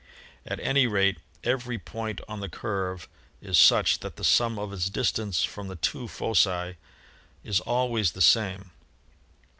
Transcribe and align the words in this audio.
At 0.47 0.59
any 0.61 0.87
rate, 0.87 1.19
every 1.43 1.77
point 1.77 2.21
on 2.27 2.39
the 2.39 2.49
curve 2.49 3.07
is 3.39 3.59
such 3.59 3.99
that 3.99 4.15
the 4.15 4.23
sum 4.23 4.57
of 4.57 4.73
its 4.73 4.89
distance 4.89 5.43
from 5.43 5.67
the 5.67 5.75
two 5.75 6.07
foci 6.07 6.77
is 7.43 7.59
always 7.59 8.13
the 8.13 8.21
same. 8.23 8.71